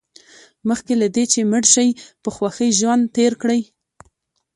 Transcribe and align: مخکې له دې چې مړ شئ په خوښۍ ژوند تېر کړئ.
مخکې 0.69 0.93
له 1.01 1.07
دې 1.15 1.23
چې 1.33 1.39
مړ 1.51 1.63
شئ 1.73 1.89
په 2.23 2.29
خوښۍ 2.35 2.69
ژوند 2.79 3.03
تېر 3.15 3.33
کړئ. 3.41 3.61